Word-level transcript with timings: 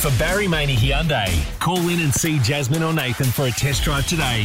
For 0.00 0.10
Barry 0.18 0.48
Maney 0.48 0.76
Hyundai, 0.76 1.28
call 1.58 1.76
in 1.90 2.00
and 2.00 2.14
see 2.14 2.38
Jasmine 2.38 2.82
or 2.82 2.94
Nathan 2.94 3.26
for 3.26 3.44
a 3.44 3.50
test 3.50 3.82
drive 3.82 4.06
today. 4.06 4.44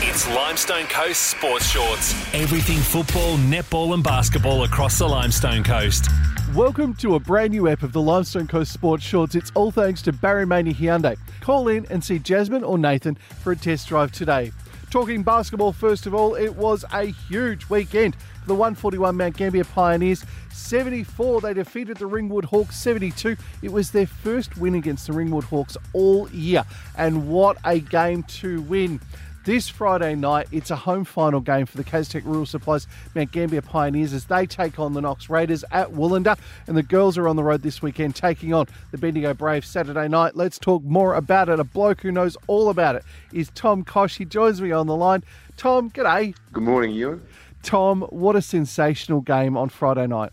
It's 0.00 0.26
Limestone 0.34 0.86
Coast 0.86 1.20
Sports 1.20 1.66
Shorts. 1.66 2.14
Everything 2.32 2.78
football, 2.78 3.36
netball, 3.36 3.92
and 3.92 4.02
basketball 4.02 4.64
across 4.64 4.98
the 4.98 5.06
Limestone 5.06 5.62
Coast. 5.62 6.08
Welcome 6.54 6.94
to 6.94 7.16
a 7.16 7.20
brand 7.20 7.50
new 7.50 7.68
app 7.68 7.82
of 7.82 7.92
the 7.92 8.00
Limestone 8.00 8.46
Coast 8.46 8.72
Sports 8.72 9.04
Shorts. 9.04 9.34
It's 9.34 9.52
all 9.54 9.70
thanks 9.70 10.00
to 10.02 10.12
Barry 10.14 10.46
Maney 10.46 10.72
Hyundai. 10.72 11.18
Call 11.42 11.68
in 11.68 11.84
and 11.90 12.02
see 12.02 12.18
Jasmine 12.18 12.64
or 12.64 12.78
Nathan 12.78 13.16
for 13.16 13.52
a 13.52 13.56
test 13.56 13.86
drive 13.86 14.12
today. 14.12 14.50
Talking 14.90 15.22
basketball, 15.22 15.72
first 15.72 16.06
of 16.06 16.14
all, 16.14 16.36
it 16.36 16.56
was 16.56 16.86
a 16.92 17.04
huge 17.04 17.68
weekend 17.68 18.14
for 18.14 18.31
the 18.46 18.54
141 18.54 19.16
Mount 19.16 19.36
Gambier 19.36 19.64
Pioneers. 19.64 20.24
74, 20.52 21.40
they 21.40 21.54
defeated 21.54 21.96
the 21.96 22.06
Ringwood 22.06 22.44
Hawks 22.46 22.76
72. 22.78 23.36
It 23.62 23.72
was 23.72 23.90
their 23.90 24.06
first 24.06 24.56
win 24.56 24.74
against 24.74 25.06
the 25.06 25.12
Ringwood 25.12 25.44
Hawks 25.44 25.76
all 25.92 26.30
year, 26.30 26.64
and 26.96 27.28
what 27.28 27.58
a 27.64 27.80
game 27.80 28.22
to 28.24 28.62
win. 28.62 29.00
This 29.44 29.68
Friday 29.68 30.14
night, 30.14 30.46
it's 30.52 30.70
a 30.70 30.76
home 30.76 31.04
final 31.04 31.40
game 31.40 31.66
for 31.66 31.76
the 31.76 31.82
Kaztech 31.82 32.24
Rural 32.24 32.46
Supplies 32.46 32.86
Mount 33.16 33.32
Gambier 33.32 33.60
Pioneers 33.62 34.12
as 34.12 34.26
they 34.26 34.46
take 34.46 34.78
on 34.78 34.92
the 34.92 35.00
Knox 35.00 35.28
Raiders 35.28 35.64
at 35.72 35.90
Wulanda. 35.90 36.38
And 36.68 36.76
the 36.76 36.82
girls 36.84 37.18
are 37.18 37.26
on 37.26 37.34
the 37.34 37.42
road 37.42 37.62
this 37.62 37.82
weekend 37.82 38.14
taking 38.14 38.54
on 38.54 38.68
the 38.92 38.98
Bendigo 38.98 39.34
Braves 39.34 39.66
Saturday 39.66 40.06
night. 40.06 40.36
Let's 40.36 40.60
talk 40.60 40.84
more 40.84 41.14
about 41.14 41.48
it. 41.48 41.58
A 41.58 41.64
bloke 41.64 42.02
who 42.02 42.12
knows 42.12 42.36
all 42.46 42.68
about 42.68 42.94
it 42.94 43.02
is 43.32 43.50
Tom 43.52 43.82
Kosh. 43.82 44.16
He 44.16 44.24
joins 44.24 44.60
me 44.60 44.70
on 44.70 44.86
the 44.86 44.94
line. 44.94 45.24
Tom, 45.56 45.90
g'day. 45.90 46.36
Good 46.52 46.62
morning, 46.62 46.92
Ewan. 46.92 47.22
Tom, 47.62 48.02
what 48.10 48.36
a 48.36 48.42
sensational 48.42 49.20
game 49.20 49.56
on 49.56 49.68
Friday 49.68 50.06
night. 50.06 50.32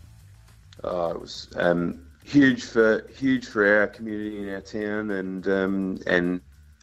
Oh, 0.82 1.10
it 1.10 1.20
was 1.20 1.48
um, 1.56 2.06
huge 2.24 2.64
for 2.64 3.06
huge 3.14 3.46
for 3.46 3.80
our 3.80 3.86
community 3.86 4.38
in 4.42 4.48
our 4.54 4.60
town, 4.60 5.10
and 5.10 5.48
um, 5.48 5.98
and 6.06 6.40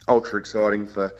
ultra 0.08 0.38
exciting 0.38 0.86
for 0.86 1.14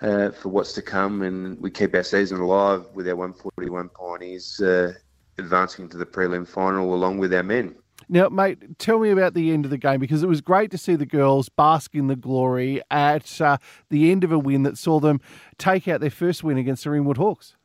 uh, 0.00 0.30
for 0.30 0.48
what's 0.48 0.72
to 0.74 0.82
come. 0.82 1.22
And 1.22 1.60
we 1.60 1.70
keep 1.70 1.94
our 1.94 2.02
season 2.02 2.40
alive 2.40 2.84
with 2.94 3.08
our 3.08 3.16
141 3.16 3.90
Pioneers 3.90 4.60
uh, 4.60 4.92
advancing 5.38 5.88
to 5.90 5.96
the 5.96 6.06
prelim 6.06 6.46
final 6.46 6.94
along 6.94 7.18
with 7.18 7.32
our 7.34 7.42
men. 7.42 7.74
Now, 8.08 8.28
mate, 8.28 8.78
tell 8.78 8.98
me 8.98 9.10
about 9.10 9.34
the 9.34 9.52
end 9.52 9.64
of 9.64 9.70
the 9.70 9.78
game 9.78 9.98
because 9.98 10.22
it 10.22 10.28
was 10.28 10.40
great 10.40 10.70
to 10.72 10.78
see 10.78 10.94
the 10.94 11.06
girls 11.06 11.48
bask 11.48 11.94
in 11.94 12.08
the 12.08 12.16
glory 12.16 12.82
at 12.90 13.40
uh, 13.40 13.56
the 13.88 14.10
end 14.10 14.24
of 14.24 14.32
a 14.32 14.38
win 14.38 14.62
that 14.64 14.76
saw 14.76 15.00
them 15.00 15.20
take 15.58 15.88
out 15.88 16.00
their 16.00 16.10
first 16.10 16.44
win 16.44 16.58
against 16.58 16.84
the 16.84 16.90
Ringwood 16.90 17.16
Hawks. 17.16 17.56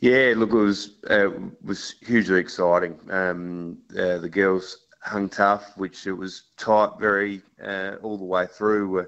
Yeah, 0.00 0.34
look, 0.36 0.50
it 0.50 0.54
was 0.54 0.96
uh, 1.08 1.30
was 1.62 1.94
hugely 2.00 2.40
exciting. 2.40 2.98
Um, 3.10 3.78
uh, 3.92 4.18
the 4.18 4.28
girls 4.28 4.86
hung 5.02 5.28
tough, 5.28 5.76
which 5.76 6.06
it 6.06 6.12
was 6.12 6.50
tight 6.56 6.90
very 6.98 7.42
uh, 7.62 7.96
all 8.02 8.18
the 8.18 8.24
way 8.24 8.46
through. 8.46 9.06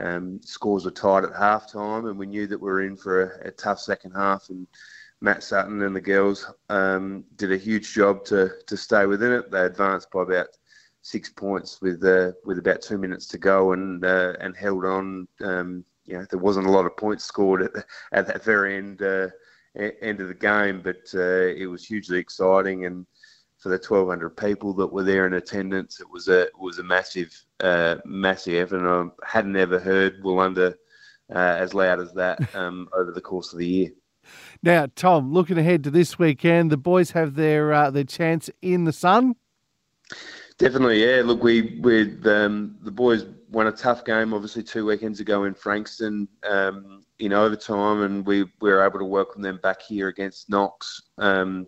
Um, 0.00 0.40
scores 0.42 0.84
were 0.84 0.90
tight 0.90 1.24
at 1.24 1.36
half 1.36 1.70
time, 1.70 2.06
and 2.06 2.18
we 2.18 2.26
knew 2.26 2.46
that 2.46 2.60
we 2.60 2.70
were 2.70 2.82
in 2.82 2.96
for 2.96 3.22
a, 3.42 3.48
a 3.48 3.50
tough 3.50 3.80
second 3.80 4.12
half. 4.12 4.48
And 4.48 4.66
Matt 5.20 5.42
Sutton 5.42 5.82
and 5.82 5.94
the 5.94 6.00
girls 6.00 6.50
um, 6.70 7.24
did 7.36 7.52
a 7.52 7.56
huge 7.58 7.92
job 7.92 8.24
to 8.26 8.50
to 8.66 8.76
stay 8.76 9.06
within 9.06 9.32
it. 9.32 9.50
They 9.50 9.64
advanced 9.64 10.10
by 10.10 10.22
about 10.22 10.48
six 11.02 11.28
points 11.28 11.80
with 11.82 12.02
uh, 12.04 12.32
with 12.44 12.58
about 12.58 12.80
two 12.82 12.98
minutes 12.98 13.26
to 13.28 13.38
go, 13.38 13.72
and 13.72 14.04
uh, 14.04 14.34
and 14.40 14.56
held 14.56 14.84
on. 14.84 15.28
Um, 15.42 15.84
you 16.06 16.18
know, 16.18 16.26
there 16.30 16.40
wasn't 16.40 16.66
a 16.66 16.70
lot 16.70 16.86
of 16.86 16.96
points 16.96 17.24
scored 17.24 17.62
at, 17.62 17.84
at 18.12 18.26
that 18.26 18.42
very 18.42 18.76
end 18.78 19.02
uh, 19.02 19.28
end 19.76 20.20
of 20.20 20.28
the 20.28 20.34
game, 20.34 20.82
but 20.82 21.02
uh, 21.14 21.48
it 21.56 21.66
was 21.66 21.84
hugely 21.84 22.18
exciting 22.18 22.86
and 22.86 23.06
for 23.60 23.68
the 23.68 23.76
1,200 23.76 24.30
people 24.36 24.72
that 24.72 24.86
were 24.86 25.04
there 25.04 25.26
in 25.26 25.34
attendance, 25.34 26.00
it 26.00 26.10
was 26.10 26.28
a 26.28 26.42
it 26.42 26.58
was 26.58 26.78
a 26.78 26.82
massive 26.82 27.30
uh, 27.60 27.96
massive 28.06 28.54
effort. 28.54 28.78
And 28.78 29.12
I 29.22 29.26
hadn't 29.26 29.56
ever 29.56 29.78
heard 29.78 30.22
Wulanda 30.22 30.74
uh, 31.32 31.38
as 31.38 31.74
loud 31.74 32.00
as 32.00 32.12
that 32.14 32.54
um, 32.54 32.88
over 32.94 33.12
the 33.12 33.20
course 33.20 33.52
of 33.52 33.58
the 33.58 33.66
year. 33.66 33.90
Now, 34.62 34.86
Tom, 34.96 35.32
looking 35.32 35.58
ahead 35.58 35.84
to 35.84 35.90
this 35.90 36.18
weekend, 36.18 36.70
the 36.70 36.76
boys 36.78 37.10
have 37.10 37.34
their 37.34 37.72
uh, 37.72 37.90
their 37.90 38.04
chance 38.04 38.48
in 38.62 38.84
the 38.84 38.92
sun. 38.92 39.36
Definitely, 40.60 41.02
yeah. 41.02 41.22
Look, 41.24 41.42
we 41.42 41.78
with 41.80 42.26
um, 42.26 42.76
the 42.82 42.90
boys 42.90 43.24
won 43.50 43.68
a 43.68 43.72
tough 43.72 44.04
game, 44.04 44.34
obviously 44.34 44.62
two 44.62 44.84
weekends 44.84 45.18
ago 45.18 45.44
in 45.44 45.54
Frankston 45.54 46.28
um, 46.46 47.02
in 47.18 47.32
overtime, 47.32 48.02
and 48.02 48.26
we, 48.26 48.42
we 48.60 48.70
were 48.70 48.84
able 48.84 48.98
to 48.98 49.06
welcome 49.06 49.40
them 49.40 49.58
back 49.62 49.80
here 49.80 50.08
against 50.08 50.50
Knox. 50.50 51.00
Um, 51.16 51.66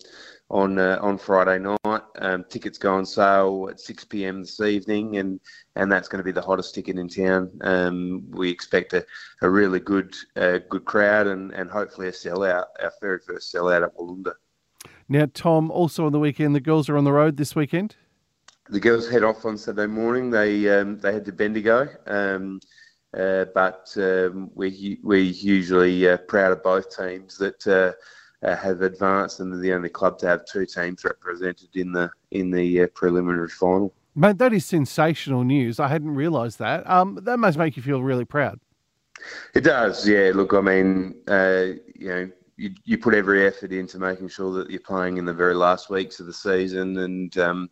on 0.51 0.79
uh, 0.79 0.99
on 1.01 1.17
Friday 1.17 1.59
night. 1.59 2.03
Um, 2.17 2.45
tickets 2.51 2.77
go 2.77 2.93
on 2.93 3.07
sale 3.07 3.69
at 3.71 3.81
6 3.81 4.05
p.m. 4.05 4.41
this 4.43 4.61
evening, 4.61 5.17
and, 5.17 5.41
and 5.75 5.91
that's 5.91 6.07
going 6.07 6.19
to 6.19 6.25
be 6.25 6.31
the 6.31 6.43
hottest 6.43 6.75
ticket 6.75 6.99
in 6.99 7.09
town. 7.09 7.51
Um, 7.63 8.31
we 8.31 8.51
expect 8.51 8.93
a, 8.93 9.07
a 9.41 9.49
really 9.49 9.81
good 9.81 10.15
uh, 10.37 10.59
good 10.69 10.85
crowd 10.85 11.29
and, 11.29 11.51
and 11.53 11.71
hopefully 11.71 12.09
a 12.09 12.13
sellout, 12.13 12.67
our 12.83 12.93
very 13.01 13.21
first 13.27 13.55
sellout 13.55 13.85
at 13.85 13.97
Wulanda. 13.97 14.35
Now, 15.09 15.27
Tom, 15.33 15.71
also 15.71 16.05
on 16.05 16.13
the 16.13 16.19
weekend, 16.19 16.55
the 16.55 16.61
girls 16.61 16.91
are 16.91 16.99
on 16.99 17.05
the 17.05 17.13
road 17.13 17.39
this 17.39 17.57
weekend. 17.57 17.97
The 18.69 18.81
girls 18.81 19.09
head 19.09 19.25
off 19.25 19.45
on 19.45 19.59
Saturday 19.59 19.87
morning. 19.87 20.31
They 20.31 20.69
um, 20.69 20.99
they 20.99 21.13
head 21.13 21.25
to 21.27 21.33
Bendigo. 21.33 21.89
Um, 22.07 22.61
uh, 23.17 23.45
but 23.55 23.93
um, 23.99 24.51
we, 24.55 24.99
we're 25.03 25.33
hugely 25.33 26.09
uh, 26.09 26.17
proud 26.17 26.53
of 26.53 26.63
both 26.63 26.97
teams 26.97 27.37
that 27.37 27.67
uh, 27.67 27.93
uh, 28.47 28.57
have 28.57 28.81
advanced 28.81 29.41
and 29.41 29.53
they're 29.53 29.61
the 29.61 29.73
only 29.73 29.91
club 29.91 30.19
to 30.19 30.27
have 30.27 30.45
two 30.47 30.65
teams 30.65 31.05
represented 31.05 31.69
in 31.75 31.93
the 31.93 32.11
in 32.31 32.51
the 32.51 32.83
uh, 32.83 32.87
preliminary 32.95 33.49
final. 33.49 33.93
Mate, 34.15 34.39
that 34.39 34.53
is 34.53 34.65
sensational 34.65 35.45
news. 35.45 35.79
I 35.79 35.89
hadn't 35.89 36.15
realised 36.15 36.59
that. 36.59 36.89
Um, 36.89 37.19
that 37.23 37.39
must 37.39 37.59
make 37.59 37.77
you 37.77 37.83
feel 37.83 38.03
really 38.03 38.25
proud. 38.25 38.61
It 39.55 39.63
does, 39.63 40.07
yeah. 40.07 40.33
Look, 40.35 40.53
I 40.53 40.61
mean, 40.61 41.15
uh, 41.29 41.67
you 41.95 42.09
know, 42.09 42.31
you, 42.57 42.75
you 42.85 42.99
put 42.99 43.15
every 43.15 43.47
effort 43.47 43.73
into 43.73 43.99
making 43.99 44.29
sure 44.29 44.53
that 44.55 44.71
you're 44.71 44.81
playing 44.81 45.17
in 45.17 45.25
the 45.25 45.33
very 45.33 45.55
last 45.55 45.89
weeks 45.89 46.21
of 46.21 46.27
the 46.27 46.33
season, 46.33 46.99
and 46.99 47.39
um, 47.39 47.71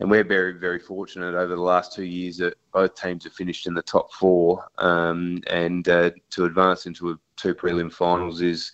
and 0.00 0.10
we're 0.10 0.24
very, 0.24 0.52
very 0.52 0.78
fortunate 0.78 1.34
over 1.34 1.54
the 1.54 1.60
last 1.60 1.92
two 1.92 2.04
years 2.04 2.36
that 2.38 2.56
both 2.72 2.94
teams 2.94 3.24
have 3.24 3.32
finished 3.32 3.66
in 3.66 3.74
the 3.74 3.82
top 3.82 4.12
four, 4.12 4.64
um, 4.78 5.40
and 5.48 5.88
uh, 5.88 6.10
to 6.30 6.44
advance 6.44 6.86
into 6.86 7.10
a 7.10 7.18
two 7.36 7.54
prelim 7.54 7.92
finals 7.92 8.40
is 8.40 8.72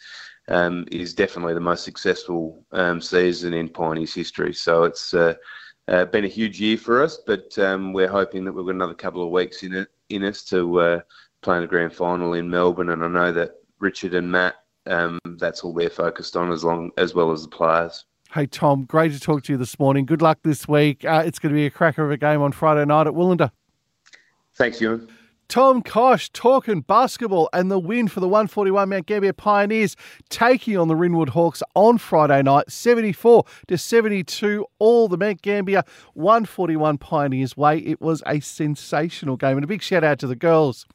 um, 0.48 0.84
is 0.92 1.14
definitely 1.14 1.54
the 1.54 1.60
most 1.60 1.84
successful 1.84 2.64
um, 2.72 3.00
season 3.00 3.54
in 3.54 3.68
Pioneers 3.68 4.14
history. 4.14 4.52
So 4.52 4.84
it's 4.84 5.14
uh, 5.14 5.34
uh, 5.88 6.04
been 6.06 6.24
a 6.24 6.28
huge 6.28 6.60
year 6.60 6.76
for 6.76 7.02
us, 7.02 7.20
but 7.26 7.58
um, 7.58 7.92
we're 7.92 8.08
hoping 8.08 8.44
that 8.44 8.52
we've 8.52 8.66
got 8.66 8.74
another 8.74 8.94
couple 8.94 9.24
of 9.24 9.30
weeks 9.30 9.62
in 9.62 9.72
it 9.72 9.88
in 10.10 10.24
us 10.24 10.44
to 10.44 10.80
uh, 10.80 11.00
play 11.40 11.56
in 11.56 11.62
the 11.62 11.68
grand 11.68 11.94
final 11.94 12.34
in 12.34 12.50
Melbourne. 12.50 12.90
And 12.90 13.02
I 13.02 13.08
know 13.08 13.32
that 13.32 13.52
Richard 13.78 14.14
and 14.14 14.30
Matt, 14.30 14.56
um, 14.86 15.18
that's 15.38 15.62
all 15.62 15.72
they're 15.72 15.88
focused 15.88 16.36
on, 16.36 16.52
as 16.52 16.62
long 16.62 16.90
as 16.98 17.14
well 17.14 17.32
as 17.32 17.42
the 17.42 17.48
players. 17.48 18.04
Hey 18.34 18.46
Tom, 18.46 18.84
great 18.84 19.12
to 19.12 19.20
talk 19.20 19.44
to 19.44 19.52
you 19.52 19.56
this 19.56 19.78
morning. 19.78 20.06
Good 20.06 20.20
luck 20.20 20.40
this 20.42 20.66
week. 20.66 21.04
Uh, 21.04 21.22
it's 21.24 21.38
going 21.38 21.52
to 21.52 21.54
be 21.54 21.66
a 21.66 21.70
cracker 21.70 22.04
of 22.04 22.10
a 22.10 22.16
game 22.16 22.42
on 22.42 22.50
Friday 22.50 22.84
night 22.84 23.06
at 23.06 23.12
Wulanda. 23.12 23.52
Thanks, 24.56 24.80
Ewan. 24.80 25.08
Tom 25.48 25.82
Kosh 25.82 26.30
talking 26.30 26.80
basketball 26.80 27.48
and 27.52 27.70
the 27.70 27.78
win 27.78 28.08
for 28.08 28.20
the 28.20 28.28
141 28.28 28.88
Mount 28.88 29.06
Gambier 29.06 29.32
Pioneers 29.32 29.96
taking 30.28 30.76
on 30.76 30.88
the 30.88 30.96
Ringwood 30.96 31.30
Hawks 31.30 31.62
on 31.74 31.98
Friday 31.98 32.42
night, 32.42 32.70
74 32.70 33.44
to 33.68 33.78
72. 33.78 34.66
All 34.78 35.06
the 35.08 35.18
Mount 35.18 35.42
Gambier 35.42 35.84
141 36.14 36.98
Pioneers 36.98 37.56
way. 37.56 37.78
It 37.78 38.00
was 38.00 38.22
a 38.26 38.40
sensational 38.40 39.36
game 39.36 39.56
and 39.56 39.64
a 39.64 39.68
big 39.68 39.82
shout 39.82 40.02
out 40.02 40.18
to 40.20 40.26
the 40.26 40.36
girls. 40.36 40.86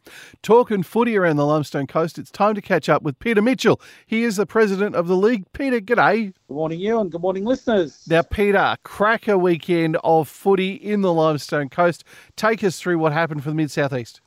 Talking 0.42 0.84
footy 0.84 1.16
around 1.16 1.38
the 1.38 1.46
Limestone 1.46 1.88
Coast, 1.88 2.18
it's 2.18 2.32
time 2.32 2.56
to 2.56 2.62
catch 2.62 2.90
up 2.90 3.04
with 3.04 3.20
Peter 3.20 3.42
Mitchell. 3.42 3.80
He 4.06 4.24
is 4.24 4.36
the 4.38 4.46
president 4.46 4.96
of 4.96 5.08
the 5.08 5.16
league. 5.16 5.46
Peter, 5.54 5.80
g'day. 5.80 6.34
Good 6.48 6.54
morning, 6.54 6.80
you, 6.80 7.00
and 7.00 7.12
good 7.12 7.22
morning, 7.22 7.46
listeners. 7.46 8.04
Now, 8.10 8.24
Peter, 8.24 8.76
cracker 8.84 9.38
weekend 9.38 9.98
of 10.04 10.28
footy 10.28 10.74
in 10.74 11.02
the 11.02 11.14
Limestone 11.14 11.70
Coast. 11.70 12.04
Take 12.36 12.64
us 12.64 12.80
through 12.80 12.98
what 12.98 13.14
happened 13.14 13.44
for 13.44 13.50
the 13.50 13.56
Mid 13.56 13.72
Southeast. 13.72 14.22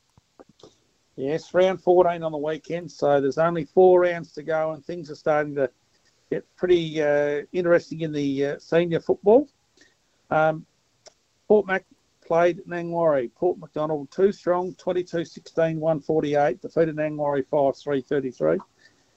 Yes, 1.15 1.53
round 1.53 1.81
14 1.81 2.23
on 2.23 2.31
the 2.31 2.37
weekend, 2.37 2.91
so 2.91 3.21
there's 3.21 3.37
only 3.37 3.65
four 3.65 4.01
rounds 4.01 4.31
to 4.33 4.43
go, 4.43 4.71
and 4.71 4.83
things 4.83 5.11
are 5.11 5.15
starting 5.15 5.53
to 5.55 5.69
get 6.31 6.43
pretty 6.55 7.01
uh, 7.01 7.41
interesting 7.51 8.01
in 8.01 8.11
the 8.11 8.45
uh, 8.45 8.59
senior 8.59 8.99
football. 8.99 9.47
Um, 10.31 10.65
Port 11.47 11.67
Mac 11.67 11.85
played 12.25 12.61
Nangwarry. 12.67 13.31
Port 13.35 13.59
MacDonnell, 13.59 14.09
too 14.09 14.31
strong, 14.31 14.73
22 14.75 15.23
16 15.23 15.79
148, 15.79 16.61
defeated 16.61 16.95
Nangwarry 16.95 17.45
5 17.45 17.77
3 17.77 18.01
33. 18.01 18.57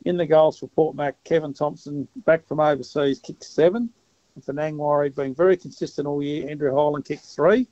In 0.05 0.19
the 0.19 0.27
goals 0.27 0.59
for 0.59 0.69
Port 0.69 0.95
Mac, 0.95 1.17
Kevin 1.25 1.55
Thompson, 1.55 2.07
back 2.27 2.47
from 2.47 2.61
overseas, 2.61 3.21
kicked 3.21 3.43
seven. 3.43 3.89
And 4.35 4.45
for 4.45 4.53
Nangwarry, 4.53 5.15
being 5.15 5.35
very 5.35 5.57
consistent 5.57 6.07
all 6.07 6.23
year, 6.23 6.49
Andrew 6.51 6.75
Holland 6.75 7.07
kicked 7.07 7.25
three. 7.25 7.67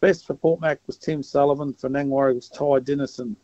Best 0.00 0.26
for 0.26 0.34
Port 0.34 0.60
Mac 0.60 0.80
was 0.86 0.96
Tim 0.96 1.22
Sullivan. 1.22 1.74
For 1.74 1.88
Nangwarry 1.88 2.34
was 2.34 2.48
Ty 2.48 2.80
Dennison. 2.80 3.36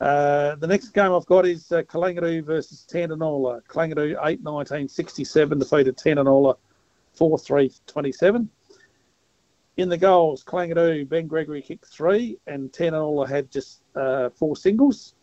Uh, 0.00 0.56
the 0.56 0.66
next 0.66 0.88
game 0.88 1.12
I've 1.12 1.26
got 1.26 1.46
is 1.46 1.70
uh, 1.70 1.82
Kalangadoo 1.82 2.44
versus 2.44 2.86
Tantanoola. 2.90 3.62
Kalangadoo 3.68 4.16
8 4.22 4.42
19 4.42 4.88
67 4.88 5.58
defeated 5.58 5.96
Tantanoola 5.96 6.56
4 7.14 7.38
3 7.38 7.70
27. 7.86 8.48
In 9.78 9.88
the 9.88 9.96
goals, 9.96 10.44
Kalangadoo, 10.44 11.08
Ben 11.08 11.26
Gregory 11.26 11.62
kicked 11.62 11.86
three, 11.86 12.38
and 12.46 12.70
Tantanoola 12.72 13.28
had 13.28 13.50
just 13.50 13.82
uh, 13.96 14.28
four 14.30 14.54
singles. 14.54 15.14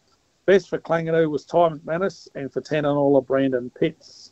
Best 0.46 0.70
for 0.70 0.80
Kalangadoo 0.80 1.30
was 1.30 1.46
Ty 1.46 1.70
McManus, 1.70 2.28
and 2.36 2.52
for 2.52 2.62
Tantanoola, 2.62 3.26
Brandon 3.26 3.70
Pitts. 3.70 4.29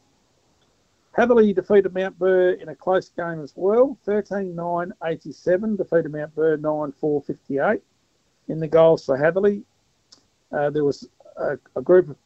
Hatherleigh 1.17 1.55
defeated 1.55 1.95
Mount 1.95 2.17
Burr 2.19 2.51
in 2.51 2.69
a 2.69 2.75
close 2.75 3.09
game 3.09 3.41
as 3.41 3.53
well. 3.55 3.97
13 4.05 4.55
9 4.55 4.93
87, 5.03 5.75
defeated 5.75 6.11
Mount 6.11 6.35
Burr 6.35 6.57
9 6.57 6.91
4 6.91 7.21
58. 7.23 7.81
In 8.49 8.59
the 8.59 8.67
goals 8.67 9.05
for 9.05 9.17
Hatherleigh, 9.17 9.63
uh, 10.51 10.69
there 10.69 10.85
was 10.85 11.09
a, 11.37 11.57
a 11.75 11.81
group 11.81 12.09
of 12.09 12.17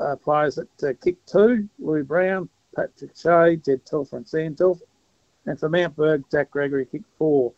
uh, 0.00 0.16
players 0.16 0.56
that 0.56 0.82
uh, 0.82 0.92
kicked 1.02 1.28
two 1.28 1.68
Louis 1.78 2.02
Brown, 2.02 2.48
Patrick 2.74 3.16
Shea, 3.16 3.56
Jed 3.56 3.86
Telfer, 3.86 4.16
and 4.16 4.28
Sam 4.28 4.56
Telfer. 4.56 4.84
And 5.46 5.58
for 5.58 5.68
Mount 5.68 5.94
Burr, 5.94 6.18
Jack 6.30 6.50
Gregory 6.50 6.86
kicked 6.86 7.10
four. 7.18 7.52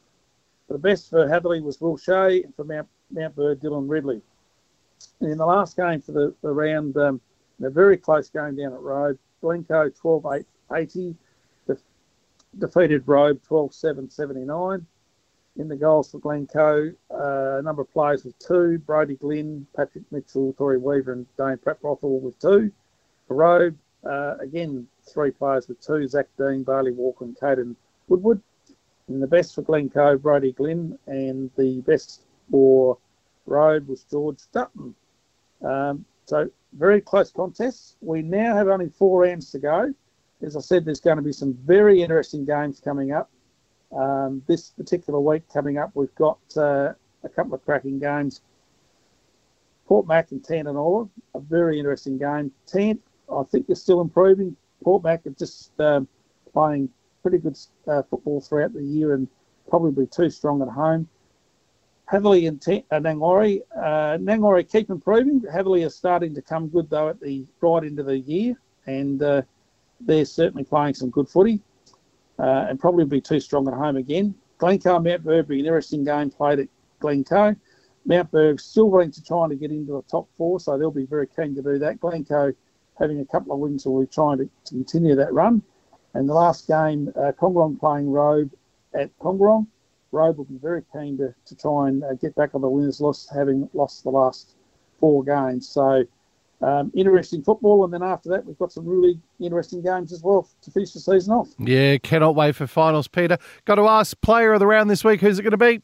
The 0.68 0.78
best 0.78 1.08
for 1.08 1.26
Hatherleigh 1.26 1.62
was 1.62 1.80
Will 1.80 1.96
Shea, 1.96 2.42
and 2.42 2.54
for 2.54 2.64
Mount, 2.64 2.88
Mount 3.10 3.34
Burr, 3.34 3.54
Dylan 3.54 3.88
Ridley. 3.88 4.20
And 5.20 5.32
in 5.32 5.38
the 5.38 5.46
last 5.46 5.76
game 5.76 6.02
for 6.02 6.12
the, 6.12 6.34
the 6.42 6.50
round, 6.50 6.96
um, 6.98 7.20
a 7.62 7.70
very 7.70 7.96
close 7.96 8.28
game 8.28 8.56
down 8.56 8.74
at 8.74 8.80
Robe, 8.80 9.18
Glencoe 9.40 9.90
12 9.90 10.26
8 10.34 10.46
80, 10.72 11.16
defeated 12.58 13.02
Robe 13.06 13.42
12 13.42 13.74
7 13.74 14.10
79. 14.10 14.86
In 15.56 15.68
the 15.68 15.76
goals 15.76 16.10
for 16.10 16.18
Glencoe, 16.18 16.92
uh, 17.12 17.58
a 17.58 17.62
number 17.62 17.82
of 17.82 17.92
players 17.92 18.24
with 18.24 18.36
two 18.40 18.78
Brody 18.78 19.14
Glynn, 19.14 19.66
Patrick 19.76 20.04
Mitchell, 20.10 20.52
Tory 20.54 20.78
Weaver, 20.78 21.12
and 21.12 21.26
Dane 21.36 21.58
Pratt-Rothwell 21.58 22.18
with 22.18 22.38
two. 22.40 22.72
For 23.28 23.36
Robe, 23.36 23.78
uh, 24.04 24.36
again, 24.40 24.88
three 25.08 25.30
players 25.30 25.68
with 25.68 25.80
two 25.80 26.08
Zach 26.08 26.26
Dean, 26.36 26.64
Bailey 26.64 26.90
Walker, 26.90 27.24
and 27.24 27.36
Caden 27.36 27.76
Woodward. 28.08 28.42
And 29.06 29.22
the 29.22 29.28
best 29.28 29.54
for 29.54 29.62
Glencoe, 29.62 30.18
Brody 30.18 30.52
Glynn, 30.52 30.98
and 31.06 31.50
the 31.56 31.80
best 31.82 32.22
for 32.50 32.98
Robe 33.46 33.86
was 33.86 34.02
George 34.10 34.40
Dutton. 34.52 34.94
Um, 35.62 36.04
so, 36.26 36.50
very 36.72 37.00
close 37.00 37.30
contests. 37.30 37.96
We 38.00 38.22
now 38.22 38.56
have 38.56 38.66
only 38.66 38.88
four 38.88 39.22
rounds 39.22 39.52
to 39.52 39.60
go. 39.60 39.94
As 40.42 40.56
I 40.56 40.60
said, 40.60 40.84
there's 40.84 41.00
going 41.00 41.16
to 41.16 41.22
be 41.22 41.32
some 41.32 41.54
very 41.64 42.02
interesting 42.02 42.44
games 42.44 42.80
coming 42.80 43.12
up. 43.12 43.30
Um, 43.96 44.42
this 44.46 44.70
particular 44.70 45.20
week 45.20 45.42
coming 45.52 45.78
up, 45.78 45.92
we've 45.94 46.14
got 46.16 46.38
uh, 46.56 46.92
a 47.22 47.28
couple 47.28 47.54
of 47.54 47.64
cracking 47.64 47.98
games. 47.98 48.40
Port 49.86 50.06
Mac 50.06 50.32
and 50.32 50.42
Tantanoola, 50.42 51.08
a 51.34 51.40
very 51.40 51.78
interesting 51.78 52.18
game. 52.18 52.50
Tant, 52.66 53.00
I 53.32 53.42
think, 53.44 53.68
is 53.68 53.80
still 53.80 54.00
improving. 54.00 54.56
Port 54.82 55.04
Mac 55.04 55.26
are 55.26 55.30
just 55.30 55.78
um, 55.80 56.08
playing 56.52 56.88
pretty 57.22 57.38
good 57.38 57.58
uh, 57.86 58.02
football 58.02 58.40
throughout 58.40 58.72
the 58.72 58.82
year 58.82 59.14
and 59.14 59.28
probably 59.68 60.06
too 60.06 60.30
strong 60.30 60.62
at 60.62 60.68
home. 60.68 61.08
Hatherleigh 62.10 62.48
and 62.48 62.60
T- 62.60 62.84
uh, 62.90 62.98
Nangwarry. 62.98 63.62
Uh, 63.74 64.18
Nangwarry 64.18 64.70
keep 64.70 64.90
improving. 64.90 65.40
Hatherleigh 65.40 65.86
are 65.86 65.90
starting 65.90 66.34
to 66.34 66.42
come 66.42 66.68
good 66.68 66.90
though 66.90 67.08
at 67.08 67.20
the 67.20 67.46
right 67.60 67.82
end 67.82 67.98
of 67.98 68.06
the 68.06 68.18
year, 68.18 68.56
and 68.86 69.22
uh, 69.22 69.42
they're 70.00 70.24
certainly 70.24 70.64
playing 70.64 70.94
some 70.94 71.10
good 71.10 71.28
footy 71.28 71.60
uh, 72.38 72.66
and 72.68 72.80
probably 72.80 73.04
be 73.04 73.20
too 73.20 73.40
strong 73.40 73.66
at 73.68 73.74
home 73.74 73.96
again. 73.96 74.34
Glencoe 74.58 74.98
Mount 74.98 75.24
Burr 75.24 75.42
be 75.42 75.60
an 75.60 75.66
interesting 75.66 76.04
game 76.04 76.30
played 76.30 76.60
at 76.60 76.68
Glencoe. 77.00 77.56
Mount 78.06 78.60
still 78.60 78.90
wanting 78.90 79.12
to 79.12 79.24
try 79.24 79.48
to 79.48 79.54
get 79.54 79.70
into 79.70 79.92
the 79.92 80.02
top 80.02 80.28
four, 80.36 80.60
so 80.60 80.76
they'll 80.76 80.90
be 80.90 81.06
very 81.06 81.26
keen 81.26 81.54
to 81.54 81.62
do 81.62 81.78
that. 81.78 82.00
Glencoe 82.00 82.52
having 82.98 83.20
a 83.20 83.24
couple 83.24 83.52
of 83.52 83.58
wins 83.58 83.86
will 83.86 84.00
be 84.00 84.06
trying 84.06 84.38
to, 84.38 84.44
to 84.64 84.74
continue 84.74 85.14
that 85.14 85.32
run. 85.32 85.62
And 86.12 86.28
the 86.28 86.34
last 86.34 86.68
game, 86.68 87.12
uh, 87.16 87.32
Kongorong 87.32 87.78
playing 87.80 88.10
Robe 88.10 88.52
at 88.94 89.16
Kongorong. 89.18 89.66
Robe 90.12 90.38
will 90.38 90.44
be 90.44 90.58
very 90.58 90.82
keen 90.92 91.18
to, 91.18 91.34
to 91.46 91.56
try 91.56 91.88
and 91.88 92.04
uh, 92.04 92.14
get 92.14 92.36
back 92.36 92.54
on 92.54 92.60
the 92.60 92.68
winners 92.68 93.00
list, 93.00 93.30
having 93.34 93.68
lost 93.74 94.04
the 94.04 94.10
last 94.10 94.54
four 95.00 95.24
games. 95.24 95.68
So 95.68 96.04
um, 96.64 96.90
interesting 96.94 97.42
football. 97.42 97.84
And 97.84 97.92
then 97.92 98.02
after 98.02 98.28
that, 98.30 98.44
we've 98.44 98.58
got 98.58 98.72
some 98.72 98.86
really 98.86 99.20
interesting 99.38 99.82
games 99.82 100.12
as 100.12 100.22
well 100.22 100.48
to 100.62 100.70
finish 100.70 100.92
the 100.92 101.00
season 101.00 101.34
off. 101.34 101.48
Yeah, 101.58 101.98
cannot 101.98 102.34
wait 102.34 102.56
for 102.56 102.66
finals, 102.66 103.06
Peter. 103.06 103.38
Got 103.64 103.76
to 103.76 103.86
ask, 103.86 104.20
player 104.20 104.52
of 104.52 104.60
the 104.60 104.66
round 104.66 104.88
this 104.90 105.04
week, 105.04 105.20
who's 105.20 105.38
it 105.38 105.42
going 105.42 105.52
to 105.52 105.56
be? 105.56 105.82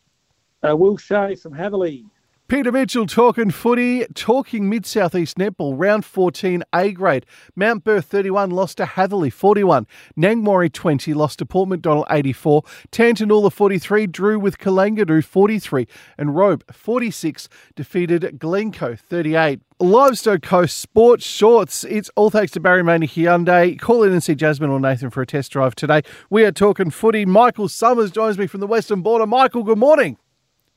Uh, 0.69 0.77
Will 0.77 0.97
Shea 0.97 1.35
from 1.37 1.55
Hatherleigh. 1.55 2.05
Peter 2.50 2.73
Mitchell 2.73 3.06
talking 3.06 3.52
footy, 3.52 4.05
talking 4.17 4.69
Mid 4.69 4.85
Southeast 4.85 5.38
Netball, 5.38 5.75
round 5.76 6.05
14 6.05 6.64
A 6.75 6.91
grade. 6.91 7.25
Mount 7.55 7.85
Burr 7.85 8.00
31 8.00 8.50
lost 8.50 8.79
to 8.79 8.87
Hatherleigh 8.87 9.32
41. 9.32 9.87
Nangwarry 10.19 10.73
20 10.73 11.14
lost 11.14 11.38
to 11.38 11.47
Port 11.47 11.69
MacDonnell 11.69 12.06
84. 12.11 12.64
Tantanoola 12.91 13.52
43 13.52 14.08
drew 14.08 14.41
with 14.41 14.58
Kalangadoo 14.58 15.25
43. 15.25 15.87
And 16.19 16.35
Robe 16.35 16.64
46 16.73 17.49
defeated 17.76 18.41
Glencoe 18.41 18.97
38. 18.97 19.61
Limestone 19.79 20.41
Coast 20.41 20.76
Sports 20.79 21.25
Shorts. 21.25 21.85
It's 21.85 22.11
all 22.17 22.31
thanks 22.31 22.50
to 22.50 22.61
Barry 22.61 22.82
Maney 22.82 23.06
Hyundai. 23.06 23.79
Call 23.79 24.02
in 24.02 24.11
and 24.11 24.25
see 24.25 24.35
Jasmine 24.35 24.70
or 24.70 24.81
Nathan 24.81 25.11
for 25.11 25.23
a 25.23 25.26
test 25.26 25.52
drive 25.52 25.76
today. 25.76 26.02
We 26.31 26.43
are 26.43 26.50
talking 26.50 26.91
footy. 26.91 27.25
Michael 27.25 27.69
Summers 27.69 28.11
joins 28.11 28.38
me 28.38 28.49
from 28.49 28.58
the 28.58 28.67
Western 28.67 29.02
Border. 29.02 29.29
Michael, 29.29 29.62
good 29.62 29.79
morning. 29.79 30.17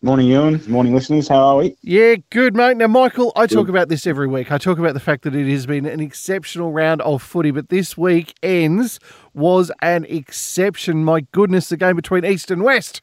Morning, 0.04 0.28
Ewan. 0.28 0.62
Morning, 0.68 0.94
listeners. 0.94 1.30
How 1.30 1.42
are 1.46 1.56
we? 1.56 1.78
Yeah, 1.82 2.16
good, 2.30 2.58
mate. 2.58 2.76
Now, 2.76 2.88
Michael, 2.88 3.32
I 3.38 3.48
talk 3.48 3.70
about 3.70 3.88
this 3.88 4.06
every 4.06 4.28
week. 4.28 4.52
I 4.52 4.58
talk 4.58 4.78
about 4.78 4.94
the 4.94 5.00
fact 5.00 5.24
that 5.24 5.34
it 5.34 5.50
has 5.50 5.66
been 5.66 5.86
an 5.86 6.02
exceptional 6.02 6.74
round 6.74 7.02
of 7.04 7.24
footy, 7.24 7.52
but 7.52 7.70
this 7.70 7.98
week 7.98 8.36
ends 8.44 9.00
was 9.34 9.72
an 9.82 10.04
exception. 10.10 11.06
My 11.06 11.22
goodness, 11.32 11.70
the 11.70 11.78
game 11.78 11.96
between 11.96 12.26
East 12.26 12.52
and 12.52 12.64
West. 12.64 13.02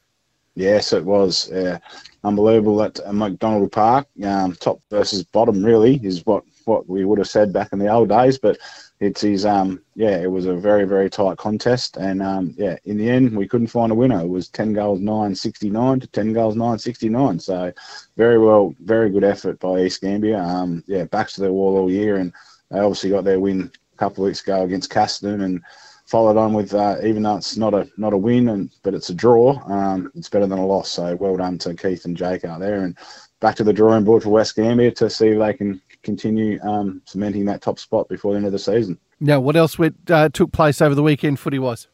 Yes, 0.53 0.93
it 0.93 1.03
was 1.03 1.51
uh, 1.51 1.79
unbelievable 2.23 2.83
at 2.83 2.99
McDonald 3.11 3.71
Park. 3.71 4.05
Um, 4.23 4.53
top 4.53 4.79
versus 4.91 5.23
bottom, 5.23 5.65
really, 5.65 5.99
is 6.03 6.23
what, 6.27 6.43
what 6.65 6.87
we 6.87 7.03
would 7.03 7.17
have 7.17 7.27
said 7.27 7.51
back 7.51 7.73
in 7.73 7.79
the 7.79 7.87
old 7.87 8.09
days. 8.09 8.37
But 8.37 8.59
it's 9.01 9.21
his 9.21 9.47
um 9.47 9.81
yeah 9.95 10.21
it 10.21 10.29
was 10.31 10.45
a 10.45 10.53
very 10.53 10.85
very 10.85 11.09
tight 11.09 11.35
contest 11.37 11.97
and 11.97 12.21
um 12.21 12.53
yeah 12.55 12.77
in 12.85 12.97
the 12.97 13.09
end 13.09 13.35
we 13.35 13.47
couldn't 13.47 13.67
find 13.67 13.91
a 13.91 13.95
winner. 13.95 14.21
It 14.21 14.29
was 14.29 14.47
10 14.49 14.73
goals 14.73 14.99
969 14.99 15.99
to 16.01 16.07
10 16.07 16.33
goals 16.33 16.55
969 16.55 17.39
so 17.39 17.73
very 18.15 18.37
well 18.37 18.75
very 18.79 19.09
good 19.09 19.23
effort 19.23 19.59
by 19.59 19.81
east 19.81 20.01
gambier. 20.01 20.37
Um 20.37 20.83
yeah 20.87 21.05
backs 21.05 21.33
to 21.33 21.41
their 21.41 21.51
wall 21.51 21.77
all 21.77 21.91
year 21.91 22.17
and 22.17 22.31
they 22.69 22.79
obviously 22.79 23.09
got 23.09 23.23
their 23.23 23.39
win 23.39 23.71
a 23.93 23.97
couple 23.97 24.23
of 24.23 24.27
weeks 24.27 24.43
ago 24.43 24.63
against 24.63 24.91
Casterton 24.91 25.43
and 25.43 25.61
followed 26.05 26.37
on 26.37 26.53
with 26.53 26.73
uh, 26.73 26.97
even 27.03 27.23
though 27.23 27.37
it's 27.37 27.57
not 27.57 27.73
a 27.73 27.89
not 27.97 28.13
a 28.13 28.17
win 28.17 28.49
and 28.49 28.69
but 28.83 28.93
it's 28.93 29.09
a 29.09 29.15
draw 29.15 29.59
um 29.65 30.11
it's 30.13 30.29
better 30.29 30.45
than 30.45 30.59
a 30.59 30.65
loss. 30.65 30.91
So 30.91 31.15
well 31.15 31.37
done 31.37 31.57
to 31.59 31.73
keith 31.73 32.05
and 32.05 32.15
jake 32.15 32.45
out 32.45 32.59
there 32.59 32.83
and 32.83 32.95
back 33.39 33.55
to 33.55 33.63
the 33.63 33.73
drawing 33.73 34.03
board 34.03 34.21
for 34.21 34.29
west 34.29 34.55
gambier 34.55 34.91
to 34.91 35.09
see 35.09 35.29
if 35.29 35.39
they 35.39 35.53
can 35.53 35.81
continue 36.03 36.59
um, 36.63 37.01
cementing 37.05 37.45
that 37.45 37.61
top 37.61 37.79
spot 37.79 38.09
before 38.09 38.33
the 38.33 38.37
end 38.37 38.45
of 38.45 38.51
the 38.51 38.59
season. 38.59 38.97
Now, 39.19 39.39
what 39.39 39.55
else 39.55 39.77
went, 39.77 39.95
uh, 40.09 40.29
took 40.29 40.51
place 40.51 40.81
over 40.81 40.95
the 40.95 41.03
weekend? 41.03 41.39
footy 41.39 41.59
wise? 41.59 41.87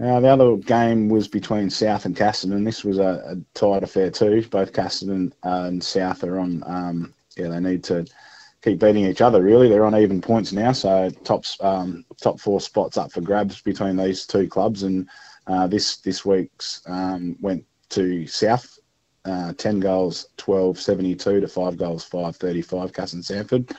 Uh, 0.00 0.20
the 0.20 0.28
other 0.28 0.56
game 0.56 1.08
was 1.08 1.28
between 1.28 1.70
South 1.70 2.04
and 2.04 2.16
Casterton. 2.16 2.64
This 2.64 2.84
was 2.84 2.98
a, 2.98 3.22
a 3.26 3.36
tight 3.54 3.84
affair 3.84 4.10
too. 4.10 4.44
Both 4.50 4.72
Casterton 4.72 5.32
and 5.44 5.82
South 5.82 6.24
are 6.24 6.40
on. 6.40 6.62
Um, 6.66 7.14
yeah, 7.36 7.48
they 7.48 7.60
need 7.60 7.84
to 7.84 8.04
keep 8.62 8.80
beating 8.80 9.04
each 9.04 9.20
other. 9.20 9.40
Really, 9.42 9.68
they're 9.68 9.84
on 9.84 9.94
even 9.94 10.20
points 10.20 10.52
now. 10.52 10.72
So 10.72 11.10
top 11.22 11.44
um, 11.60 12.04
top 12.20 12.40
four 12.40 12.60
spots 12.60 12.96
up 12.96 13.12
for 13.12 13.20
grabs 13.20 13.60
between 13.62 13.96
these 13.96 14.26
two 14.26 14.48
clubs. 14.48 14.82
And 14.82 15.08
uh, 15.46 15.68
this 15.68 15.98
this 15.98 16.24
week's 16.24 16.82
um, 16.86 17.36
went 17.40 17.64
to 17.90 18.26
South 18.26 18.78
uh, 19.24 19.52
10 19.54 19.80
goals, 19.80 20.28
12 20.36 20.78
72 20.78 21.40
to 21.40 21.48
5 21.48 21.76
goals, 21.76 22.04
5 22.04 22.36
35, 22.36 22.92
Cass 22.92 23.12
and 23.14 23.24
Sanford. 23.24 23.70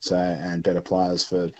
So, 0.00 0.16
and 0.16 0.62
better 0.62 0.80
players 0.80 1.24
for 1.24 1.50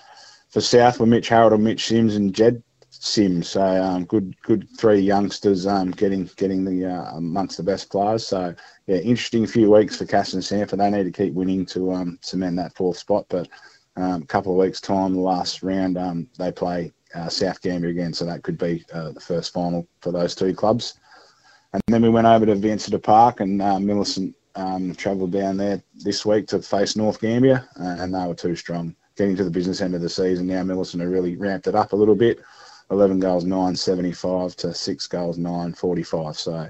for 0.50 0.60
South 0.60 1.00
were 1.00 1.06
Mitch 1.06 1.28
Harold 1.28 1.52
and 1.52 1.64
Mitch 1.64 1.86
Sims 1.86 2.16
and 2.16 2.34
Jed 2.34 2.62
Sims. 2.90 3.48
So, 3.48 3.62
um, 3.62 4.04
good 4.04 4.34
good 4.42 4.68
three 4.78 5.00
youngsters 5.00 5.66
um, 5.66 5.90
getting 5.90 6.30
getting 6.36 6.64
the 6.64 6.86
uh, 6.86 7.16
amongst 7.16 7.56
the 7.56 7.62
best 7.62 7.90
players. 7.90 8.26
So, 8.26 8.54
yeah, 8.86 8.96
interesting 8.98 9.46
few 9.46 9.70
weeks 9.70 9.96
for 9.96 10.06
Cass 10.06 10.32
and 10.34 10.44
Sanford. 10.44 10.80
They 10.80 10.90
need 10.90 11.04
to 11.04 11.12
keep 11.12 11.34
winning 11.34 11.66
to 11.66 11.92
um, 11.92 12.18
cement 12.22 12.56
that 12.56 12.74
fourth 12.74 12.98
spot. 12.98 13.26
But 13.28 13.48
a 13.96 14.02
um, 14.02 14.22
couple 14.24 14.52
of 14.52 14.58
weeks' 14.58 14.80
time, 14.80 15.14
the 15.14 15.20
last 15.20 15.62
round, 15.62 15.98
um, 15.98 16.28
they 16.38 16.52
play 16.52 16.92
uh, 17.14 17.28
South 17.28 17.60
Gambier 17.60 17.90
again. 17.90 18.12
So, 18.12 18.24
that 18.26 18.42
could 18.42 18.58
be 18.58 18.84
uh, 18.92 19.12
the 19.12 19.20
first 19.20 19.52
final 19.52 19.86
for 20.00 20.12
those 20.12 20.34
two 20.34 20.54
clubs. 20.54 20.94
And 21.72 21.82
then 21.88 22.02
we 22.02 22.08
went 22.08 22.26
over 22.26 22.46
to 22.46 22.54
Vansittart 22.54 23.02
Park 23.02 23.40
and 23.40 23.60
uh, 23.60 23.78
Millicent 23.78 24.34
um, 24.54 24.94
travelled 24.94 25.32
down 25.32 25.56
there 25.56 25.82
this 25.94 26.24
week 26.24 26.46
to 26.48 26.62
face 26.62 26.96
North 26.96 27.20
Gambier, 27.20 27.68
uh, 27.78 27.96
and 27.98 28.14
they 28.14 28.26
were 28.26 28.34
too 28.34 28.56
strong. 28.56 28.94
Getting 29.16 29.36
to 29.36 29.44
the 29.44 29.50
business 29.50 29.80
end 29.80 29.94
of 29.94 30.00
the 30.00 30.08
season 30.08 30.46
now, 30.46 30.62
Millicent 30.62 31.02
have 31.02 31.10
really 31.10 31.36
ramped 31.36 31.66
it 31.66 31.74
up 31.74 31.92
a 31.92 31.96
little 31.96 32.14
bit. 32.14 32.40
11 32.90 33.18
goals, 33.18 33.44
975 33.44 34.56
to 34.56 34.72
6 34.72 35.06
goals, 35.08 35.38
945. 35.38 36.38
So 36.38 36.68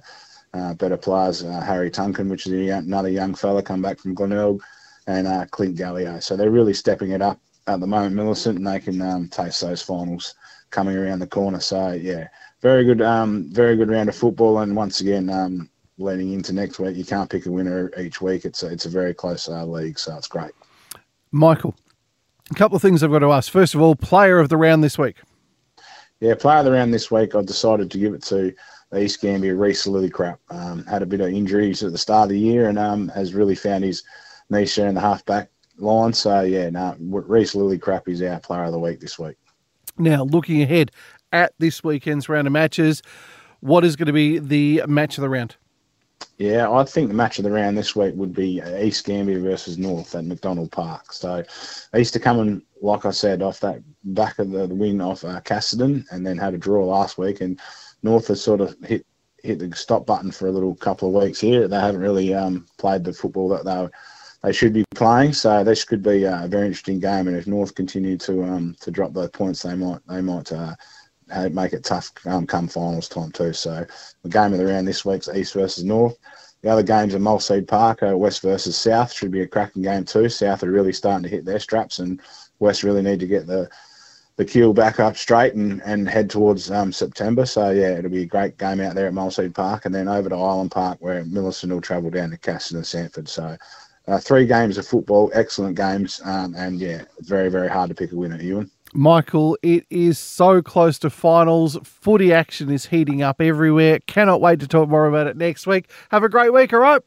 uh, 0.55 0.75
better 0.75 0.97
players. 0.97 1.43
Uh, 1.43 1.61
Harry 1.61 1.91
Tunkin, 1.91 2.29
which 2.29 2.47
is 2.47 2.53
another 2.71 3.09
young 3.09 3.35
fella, 3.35 3.63
come 3.63 3.83
back 3.83 3.99
from 3.99 4.15
Glenelg, 4.15 4.63
and 5.07 5.27
uh, 5.27 5.47
Clint 5.51 5.77
Gallio. 5.77 6.19
So 6.21 6.37
they're 6.37 6.51
really 6.51 6.75
stepping 6.75 7.11
it 7.11 7.23
up 7.23 7.39
at 7.67 7.81
the 7.81 7.87
moment, 7.87 8.15
Millicent, 8.15 8.59
and 8.59 8.67
they 8.67 8.81
can 8.81 9.03
um, 9.03 9.29
taste 9.29 9.61
those 9.61 9.83
finals 9.83 10.35
coming 10.71 10.97
around 10.97 11.19
the 11.19 11.27
corner. 11.27 11.61
So, 11.61 11.93
yeah, 11.93 12.29
very 12.67 12.85
good, 12.85 13.01
um, 13.01 13.49
very 13.53 13.77
good 13.77 13.89
round 13.89 14.09
of 14.09 14.17
football. 14.17 14.59
And 14.59 14.75
once 14.75 15.01
again, 15.01 15.31
um, 15.31 15.71
leading 15.99 16.33
into 16.33 16.53
next 16.53 16.81
week, 16.81 16.97
you 16.97 17.05
can't 17.05 17.31
pick 17.31 17.47
a 17.47 17.51
winner 17.51 17.93
each 17.97 18.21
week. 18.21 18.45
It's 18.45 18.65
a, 18.65 18.73
it's 18.73 18.87
a 18.87 18.89
very 18.89 19.15
close 19.15 19.49
uh, 19.49 19.65
league, 19.65 20.01
so 20.01 20.17
it's 20.17 20.27
great. 20.27 20.51
Michael, 21.31 21.77
a 22.51 22.55
couple 22.55 22.75
of 22.75 22.83
things 22.83 23.05
I've 23.05 23.13
got 23.13 23.21
to 23.21 23.31
ask. 23.31 23.53
First 23.53 23.77
of 23.77 23.81
all, 23.81 23.95
player 23.95 24.41
of 24.41 24.49
the 24.49 24.57
round 24.57 24.83
this 24.83 24.99
week. 24.99 25.15
Yeah, 26.19 26.35
player 26.35 26.59
of 26.59 26.65
the 26.65 26.73
round 26.73 26.93
this 26.93 27.09
week, 27.09 27.37
I've 27.37 27.47
decided 27.47 27.89
to 27.89 27.99
give 27.99 28.15
it 28.15 28.23
to 28.25 28.53
the 28.91 29.01
East 29.01 29.21
Gambier 29.21 29.55
Reese 29.55 29.87
Lillicrap. 29.87 30.39
Um, 30.51 30.85
had 30.87 31.03
a 31.03 31.07
bit 31.07 31.21
of 31.21 31.29
injuries 31.29 31.85
at 31.85 31.93
the 31.93 31.99
start 31.99 32.25
of 32.25 32.31
the 32.31 32.41
year 32.41 32.69
and 32.69 32.81
um, 32.81 33.07
has 33.11 33.33
really 33.33 33.55
found 33.55 33.85
his 33.85 34.03
niche 34.51 34.75
there 34.75 34.89
in 34.89 34.97
the 34.97 35.01
halfback 35.01 35.51
line. 35.79 36.13
So, 36.13 36.41
yeah, 36.41 36.69
no, 36.71 36.97
Reese 36.99 37.55
Lillicrap 37.55 38.09
is 38.09 38.23
our 38.23 38.41
player 38.41 38.65
of 38.65 38.73
the 38.73 38.81
week 38.81 38.99
this 38.99 39.21
week. 39.21 39.37
Now, 39.99 40.25
looking 40.25 40.63
ahead 40.63 40.91
at 41.37 41.53
this 41.59 41.85
weekend's 41.85 42.29
round 42.29 42.47
of 42.47 42.53
matches, 42.53 43.03
what 43.61 43.85
is 43.85 43.97
going 43.97 44.07
to 44.07 44.13
be 44.13 44.39
the 44.39 44.83
match 44.87 45.19
of 45.19 45.23
the 45.23 45.29
round? 45.29 45.57
Yeah, 46.39 46.71
I 46.71 46.85
think 46.85 47.09
the 47.09 47.15
match 47.15 47.39
of 47.39 47.45
the 47.45 47.51
round 47.51 47.77
this 47.77 47.95
week 47.95 48.15
would 48.15 48.35
be 48.35 48.63
East 48.81 49.07
Gambier 49.07 49.41
versus 49.41 49.79
North 49.79 50.15
at 50.15 50.25
McDonald 50.25 50.71
Park. 50.71 51.13
So 51.13 51.43
East 51.97 52.17
are 52.17 52.21
coming, 52.21 52.63
like 52.83 53.05
I 53.05 53.11
said, 53.11 53.43
off 53.43 53.61
that 53.61 53.81
back 54.05 54.39
of 54.39 54.51
the, 54.51 54.67
the 54.67 54.75
win 54.75 55.01
off 55.01 55.25
uh, 55.25 55.41
and 56.11 56.27
then 56.27 56.39
had 56.39 56.55
a 56.55 56.59
draw 56.59 56.85
last 56.85 57.17
week. 57.17 57.41
And 57.41 57.59
North 58.03 58.29
has 58.29 58.43
sort 58.43 58.61
of 58.61 58.77
hit 58.85 59.07
hit 59.43 59.59
the 59.59 59.75
stop 59.77 60.07
button 60.07 60.31
for 60.31 60.49
a 60.49 60.53
little 60.53 60.75
couple 60.75 61.09
of 61.09 61.23
weeks 61.23 61.41
here. 61.41 61.69
They 61.69 61.81
haven't 61.81 62.01
really 62.01 62.35
um, 62.35 62.67
played 62.79 63.05
the 63.05 63.13
football 63.13 63.49
that 63.51 63.65
they 63.65 63.89
they 64.43 64.53
should 64.53 64.73
be 64.73 64.85
playing. 64.95 65.33
So 65.33 65.65
this 65.65 65.85
could 65.85 66.03
be 66.03 66.25
a 66.25 66.47
very 66.49 66.67
interesting 66.67 67.01
game. 67.01 67.29
And 67.29 67.37
if 67.37 67.47
North 67.47 67.75
continue 67.75 68.19
to 68.19 68.45
um, 68.45 68.77
to 68.81 68.91
drop 68.91 69.13
those 69.13 69.31
points, 69.31 69.63
they 69.63 69.75
might 69.75 70.01
they 70.09 70.21
might 70.21 70.53
uh, 70.53 70.75
make 71.51 71.73
it 71.73 71.85
tough 71.85 72.13
um, 72.27 72.47
come 72.47 72.69
finals 72.69 73.09
time 73.09 73.33
too. 73.33 73.53
So 73.53 73.85
the 74.23 74.29
game 74.29 74.53
of 74.53 74.59
the 74.59 74.67
round 74.67 74.87
this 74.87 75.05
week's 75.05 75.29
East 75.29 75.55
versus 75.55 75.85
North. 75.85 76.17
The 76.63 76.71
other 76.71 76.83
games 76.83 77.15
at 77.15 77.21
Malseed 77.21 77.69
Park 77.69 78.03
are 78.03 78.17
West 78.17 78.43
versus 78.43 78.77
South. 78.77 79.13
Should 79.13 79.31
be 79.31 79.43
a 79.43 79.47
cracking 79.47 79.83
game 79.83 80.05
too. 80.05 80.29
South 80.29 80.63
are 80.63 80.71
really 80.71 80.93
starting 80.93 81.23
to 81.23 81.29
hit 81.29 81.45
their 81.45 81.61
straps, 81.61 81.99
and 81.99 82.21
West 82.59 82.83
really 82.83 83.03
need 83.03 83.21
to 83.21 83.27
get 83.27 83.47
the 83.47 83.69
the 84.37 84.45
keel 84.45 84.75
back 84.75 85.01
up 85.01 85.17
straight 85.17 85.55
and, 85.55 85.81
and 85.85 86.09
head 86.09 86.29
towards 86.29 86.71
um, 86.71 86.93
September. 86.93 87.47
So 87.47 87.71
yeah, 87.71 87.97
it'll 87.99 88.11
be 88.11 88.23
a 88.23 88.27
great 88.27 88.59
game 88.59 88.81
out 88.81 88.95
there 88.95 89.07
at 89.07 89.15
Malseed 89.15 89.55
Park, 89.55 89.87
and 89.87 89.95
then 89.95 90.09
over 90.09 90.29
to 90.29 90.37
Island 90.37 90.71
Park 90.71 90.99
where 91.01 91.25
Millicent 91.25 91.73
will 91.73 91.81
travel 91.81 92.11
down 92.11 92.31
to 92.31 92.37
Cassidy 92.37 92.79
and 92.79 92.87
Sanford. 92.87 93.29
So 93.29 93.57
uh, 94.09 94.19
three 94.19 94.47
games 94.47 94.79
of 94.79 94.87
football, 94.87 95.31
excellent 95.35 95.77
games, 95.77 96.21
um, 96.25 96.55
and 96.57 96.79
yeah, 96.79 97.05
very 97.21 97.49
very 97.49 97.69
hard 97.69 97.89
to 97.91 97.95
pick 97.95 98.13
a 98.13 98.17
winner, 98.17 98.41
Ewan. 98.41 98.71
Michael, 98.97 99.59
it 99.63 99.85
is 99.91 100.19
so 100.19 100.63
close 100.63 100.99
to 101.01 101.11
finals. 101.11 101.77
Footy 101.85 102.33
action 102.33 102.71
is 102.71 102.87
heating 102.87 103.21
up 103.21 103.43
everywhere. 103.43 103.99
Cannot 104.07 104.41
wait 104.41 104.59
to 104.61 104.67
talk 104.67 104.89
more 104.89 105.07
about 105.07 105.27
it 105.27 105.37
next 105.37 105.67
week. 105.67 105.91
Have 106.11 106.25
a 106.25 106.31
great 106.31 106.51
week, 106.53 106.73
all 106.73 106.81
right? 106.81 107.03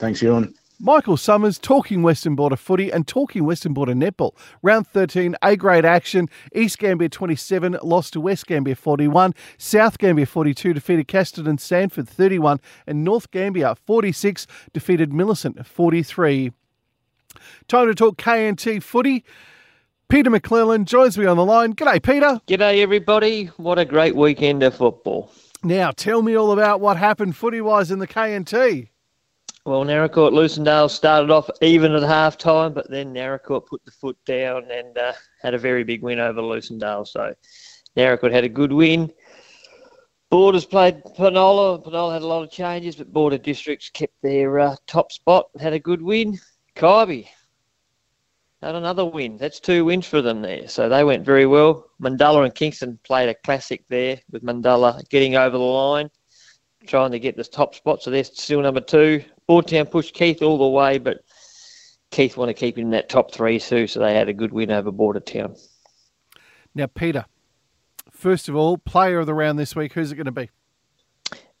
Thanks, 0.00 0.20
Ewan. 0.20 0.52
Michael 0.80 1.16
Summers 1.16 1.58
talking 1.58 2.02
Western 2.02 2.34
Border 2.34 2.56
footy 2.56 2.90
and 2.90 3.06
talking 3.06 3.44
Western 3.44 3.72
Border 3.72 3.94
netball. 3.94 4.32
Round 4.62 4.86
13, 4.86 5.36
A 5.42 5.56
grade 5.56 5.84
action. 5.84 6.28
East 6.54 6.78
Gambier 6.78 7.08
27 7.08 7.78
lost 7.82 8.14
to 8.14 8.20
West 8.20 8.46
Gambier 8.48 8.74
41. 8.74 9.32
South 9.58 9.98
Gambier 9.98 10.26
42 10.26 10.74
defeated 10.74 11.06
Casterton 11.06 11.48
and 11.48 11.60
Sanford 11.60 12.08
31. 12.08 12.60
And 12.86 13.04
North 13.04 13.30
Gambier 13.30 13.76
46 13.86 14.46
defeated 14.72 15.12
Millicent 15.12 15.64
43. 15.64 16.52
Time 17.68 17.86
to 17.86 17.94
talk 17.94 18.16
KNT 18.16 18.82
footy. 18.82 19.24
Peter 20.08 20.30
McClellan 20.30 20.86
joins 20.86 21.18
me 21.18 21.26
on 21.26 21.36
the 21.36 21.44
line. 21.44 21.74
G'day, 21.74 22.02
Peter. 22.02 22.40
G'day, 22.46 22.80
everybody. 22.80 23.46
What 23.58 23.78
a 23.78 23.84
great 23.84 24.16
weekend 24.16 24.62
of 24.62 24.74
football. 24.74 25.30
Now, 25.62 25.90
tell 25.90 26.22
me 26.22 26.34
all 26.34 26.52
about 26.52 26.80
what 26.80 26.96
happened 26.96 27.36
footy 27.36 27.60
wise 27.60 27.90
in 27.90 27.98
the 27.98 28.06
KNT. 28.06 28.88
Well, 29.66 29.84
Naracoorte 29.84 30.32
Lucindale 30.32 30.88
started 30.88 31.30
off 31.30 31.50
even 31.60 31.92
at 31.92 32.02
half 32.02 32.38
time, 32.38 32.72
but 32.72 32.90
then 32.90 33.12
Naracoorte 33.12 33.66
put 33.66 33.84
the 33.84 33.90
foot 33.90 34.16
down 34.24 34.70
and 34.70 34.96
uh, 34.96 35.12
had 35.42 35.52
a 35.52 35.58
very 35.58 35.84
big 35.84 36.02
win 36.02 36.20
over 36.20 36.40
Lucindale. 36.40 37.06
So 37.06 37.34
Naracoorte 37.94 38.32
had 38.32 38.44
a 38.44 38.48
good 38.48 38.72
win. 38.72 39.12
Borders 40.30 40.64
played 40.64 41.02
Penola. 41.18 41.84
Penola 41.84 42.14
had 42.14 42.22
a 42.22 42.26
lot 42.26 42.44
of 42.44 42.50
changes, 42.50 42.96
but 42.96 43.12
Border 43.12 43.36
Districts 43.36 43.90
kept 43.90 44.14
their 44.22 44.58
uh, 44.58 44.76
top 44.86 45.12
spot 45.12 45.50
and 45.52 45.60
had 45.60 45.74
a 45.74 45.78
good 45.78 46.00
win. 46.00 46.38
Kybe 46.76 47.28
had 48.62 48.74
another 48.74 49.04
win. 49.04 49.36
That's 49.36 49.60
two 49.60 49.84
wins 49.84 50.06
for 50.06 50.20
them 50.20 50.42
there. 50.42 50.68
So 50.68 50.88
they 50.88 51.04
went 51.04 51.24
very 51.24 51.46
well. 51.46 51.86
Mundulla 52.00 52.44
and 52.44 52.54
Kingston 52.54 52.98
played 53.04 53.28
a 53.28 53.34
classic 53.34 53.84
there 53.88 54.20
with 54.30 54.42
Mundulla 54.42 55.08
getting 55.08 55.36
over 55.36 55.56
the 55.56 55.62
line, 55.62 56.10
trying 56.86 57.12
to 57.12 57.20
get 57.20 57.36
the 57.36 57.44
top 57.44 57.74
spot. 57.74 58.02
So 58.02 58.10
they're 58.10 58.24
still 58.24 58.62
number 58.62 58.80
two. 58.80 59.24
Bordertown 59.48 59.90
pushed 59.90 60.14
Keith 60.14 60.42
all 60.42 60.58
the 60.58 60.68
way, 60.68 60.98
but 60.98 61.18
Keith 62.10 62.36
want 62.36 62.48
to 62.48 62.54
keep 62.54 62.76
him 62.76 62.86
in 62.86 62.90
that 62.90 63.08
top 63.08 63.32
three 63.32 63.60
too, 63.60 63.86
so 63.86 64.00
they 64.00 64.14
had 64.14 64.28
a 64.28 64.34
good 64.34 64.52
win 64.52 64.70
over 64.70 64.90
Bordertown. 64.90 65.58
Now, 66.74 66.86
Peter, 66.86 67.26
first 68.10 68.48
of 68.48 68.56
all, 68.56 68.76
player 68.76 69.20
of 69.20 69.26
the 69.26 69.34
round 69.34 69.58
this 69.58 69.76
week, 69.76 69.92
who's 69.92 70.12
it 70.12 70.16
going 70.16 70.26
to 70.26 70.32
be? 70.32 70.50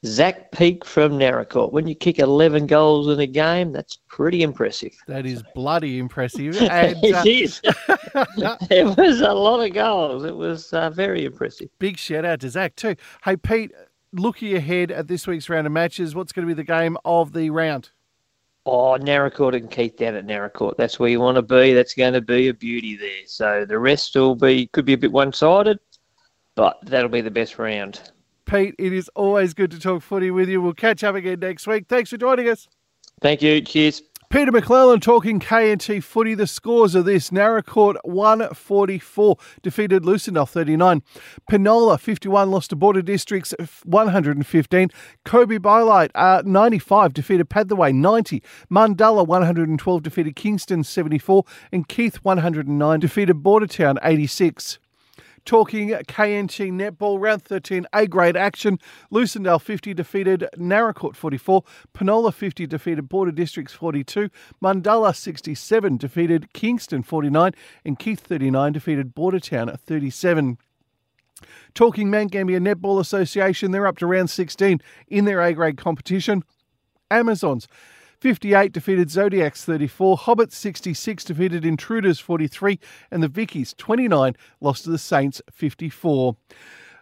Zach 0.06 0.52
Peak 0.52 0.84
from 0.84 1.12
Naracoorte. 1.12 1.72
When 1.72 1.88
you 1.88 1.94
kick 1.94 2.20
11 2.20 2.66
goals 2.66 3.08
in 3.08 3.18
a 3.18 3.26
game, 3.26 3.72
that's 3.72 3.98
pretty 4.08 4.42
impressive. 4.42 4.96
That 5.08 5.26
is 5.26 5.42
bloody 5.54 5.98
impressive. 5.98 6.56
And, 6.70 6.96
uh, 6.96 7.22
it 7.24 7.26
is. 7.26 7.60
it 8.70 8.96
was 8.96 9.20
a 9.20 9.32
lot 9.32 9.66
of 9.66 9.72
goals. 9.72 10.24
It 10.24 10.36
was 10.36 10.72
uh, 10.72 10.90
very 10.90 11.24
impressive. 11.24 11.68
Big 11.78 11.98
shout 11.98 12.24
out 12.24 12.40
to 12.40 12.50
Zach, 12.50 12.76
too. 12.76 12.94
Hey, 13.24 13.36
Pete, 13.36 13.72
looking 14.12 14.54
ahead 14.54 14.92
at 14.92 15.08
this 15.08 15.26
week's 15.26 15.48
round 15.48 15.66
of 15.66 15.72
matches, 15.72 16.14
what's 16.14 16.32
going 16.32 16.46
to 16.46 16.54
be 16.54 16.56
the 16.56 16.64
game 16.64 16.96
of 17.04 17.32
the 17.32 17.50
round? 17.50 17.90
Oh, 18.66 18.98
Naracoorte 19.00 19.56
and 19.56 19.70
Keith 19.70 19.96
down 19.96 20.14
at 20.14 20.26
Naracoorte. 20.26 20.76
That's 20.76 21.00
where 21.00 21.08
you 21.08 21.20
want 21.20 21.36
to 21.36 21.42
be. 21.42 21.72
That's 21.72 21.94
going 21.94 22.12
to 22.12 22.20
be 22.20 22.48
a 22.48 22.54
beauty 22.54 22.96
there. 22.96 23.26
So 23.26 23.64
the 23.64 23.78
rest 23.78 24.14
will 24.14 24.36
be 24.36 24.66
could 24.68 24.84
be 24.84 24.92
a 24.92 24.98
bit 24.98 25.10
one 25.10 25.32
sided, 25.32 25.80
but 26.54 26.78
that'll 26.82 27.08
be 27.08 27.22
the 27.22 27.30
best 27.30 27.58
round. 27.58 28.12
Pete, 28.48 28.74
it 28.78 28.92
is 28.92 29.10
always 29.14 29.52
good 29.52 29.70
to 29.70 29.78
talk 29.78 30.02
footy 30.02 30.30
with 30.30 30.48
you. 30.48 30.62
We'll 30.62 30.72
catch 30.72 31.04
up 31.04 31.14
again 31.14 31.40
next 31.40 31.66
week. 31.66 31.86
Thanks 31.86 32.10
for 32.10 32.16
joining 32.16 32.48
us. 32.48 32.66
Thank 33.20 33.42
you. 33.42 33.60
Cheers. 33.60 34.02
Peter 34.30 34.52
McClellan 34.52 35.00
talking 35.00 35.40
KNT 35.40 36.02
footy. 36.02 36.34
The 36.34 36.46
scores 36.46 36.94
are 36.94 37.02
this 37.02 37.30
Naracoorte 37.30 37.96
144 38.04 39.36
defeated 39.62 40.02
Lucindale 40.02 40.48
39. 40.48 41.02
Penola 41.50 41.98
51 41.98 42.50
lost 42.50 42.70
to 42.70 42.76
Border 42.76 43.00
Districts 43.00 43.54
115. 43.84 44.90
Kybybolite 45.24 46.10
uh, 46.14 46.42
95 46.44 47.14
defeated 47.14 47.48
Padthaway 47.48 47.94
90. 47.94 48.42
Mundulla 48.70 49.26
112 49.26 50.02
defeated 50.02 50.36
Kingston 50.36 50.84
74. 50.84 51.44
And 51.72 51.88
Keith 51.88 52.16
109 52.16 53.00
defeated 53.00 53.36
Bordertown 53.36 53.96
86 54.02 54.78
talking 55.44 55.90
KNT 55.90 56.72
netball 56.72 57.20
round 57.20 57.42
13 57.42 57.86
A 57.92 58.06
grade 58.06 58.36
action. 58.36 58.78
Lucindale 59.12 59.60
50 59.60 59.94
defeated 59.94 60.48
Naracoorte 60.56 61.16
44. 61.16 61.62
Penola 61.94 62.32
50 62.32 62.66
defeated 62.66 63.08
Border 63.08 63.32
Districts 63.32 63.72
42. 63.72 64.30
Mundulla 64.62 65.14
67 65.14 65.96
defeated 65.96 66.52
Kingston 66.52 67.02
49. 67.02 67.52
And 67.84 67.98
Keith 67.98 68.20
39 68.20 68.72
defeated 68.72 69.14
Bordertown 69.14 69.78
37. 69.78 70.58
Talking 71.74 72.10
Mount 72.10 72.32
Gambier 72.32 72.58
Netball 72.60 73.00
Association, 73.00 73.70
they're 73.70 73.86
up 73.86 73.98
to 73.98 74.06
round 74.06 74.30
16 74.30 74.80
in 75.06 75.24
their 75.24 75.40
A 75.40 75.52
grade 75.52 75.76
competition. 75.76 76.42
Amazons 77.10 77.68
58 78.20 78.72
defeated 78.72 79.10
Zodiacs 79.10 79.64
34, 79.64 80.18
Hobbits 80.18 80.52
66 80.52 81.24
defeated 81.24 81.64
Intruders 81.64 82.18
43, 82.18 82.80
and 83.10 83.22
the 83.22 83.28
Vickies 83.28 83.76
29 83.76 84.34
lost 84.60 84.84
to 84.84 84.90
the 84.90 84.98
Saints 84.98 85.40
54. 85.52 86.36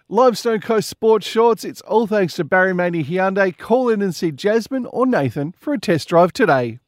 Limestone 0.08 0.60
Coast 0.60 0.88
Sports 0.88 1.26
Shorts, 1.26 1.64
it's 1.64 1.80
all 1.80 2.06
thanks 2.06 2.34
to 2.34 2.44
Barry 2.44 2.74
Maney 2.74 3.02
Hyundai. 3.02 3.56
Call 3.56 3.88
in 3.88 4.02
and 4.02 4.14
see 4.14 4.30
Jasmine 4.30 4.86
or 4.86 5.06
Nathan 5.06 5.54
for 5.58 5.72
a 5.72 5.80
test 5.80 6.08
drive 6.08 6.32
today. 6.32 6.78